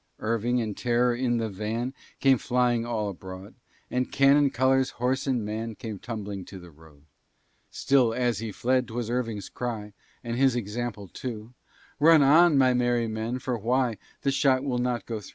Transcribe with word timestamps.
Irving 0.17 0.59
and 0.59 0.75
terror 0.75 1.13
in 1.15 1.37
the 1.37 1.47
van, 1.47 1.93
Came 2.19 2.39
flying 2.39 2.87
all 2.87 3.07
abroad; 3.09 3.53
And 3.91 4.11
cannon, 4.11 4.49
colors, 4.49 4.89
horse, 4.97 5.27
and 5.27 5.45
man, 5.45 5.75
Ran 5.83 5.99
tumbling 5.99 6.43
to 6.45 6.57
the 6.57 6.71
road. 6.71 7.03
Still 7.69 8.11
as 8.11 8.39
he 8.39 8.51
fled, 8.51 8.87
'twas 8.87 9.11
Irving's 9.11 9.47
cry, 9.47 9.93
And 10.23 10.37
his 10.37 10.55
example 10.55 11.07
too, 11.07 11.53
"Run 11.99 12.23
on, 12.23 12.57
my 12.57 12.73
merry 12.73 13.07
men 13.07 13.37
for 13.37 13.59
why? 13.59 13.99
The 14.23 14.31
shot 14.31 14.63
will 14.63 14.79
not 14.79 15.05
go 15.05 15.19
thro'." 15.19 15.29